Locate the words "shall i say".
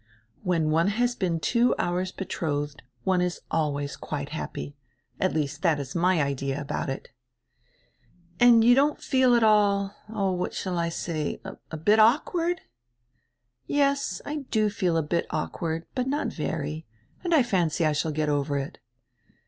10.55-11.39